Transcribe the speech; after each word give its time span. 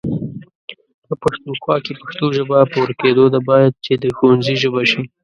په 1.05 1.13
پښتونخوا 1.21 1.75
کې 1.85 1.93
پښتو 2.01 2.25
ژبه 2.37 2.57
په 2.71 2.77
ورکيدو 2.83 3.25
ده، 3.33 3.39
بايد 3.49 3.73
چې 3.85 3.93
د 4.03 4.05
ښونځي 4.17 4.55
ژبه 4.63 4.83
شي 4.91 5.01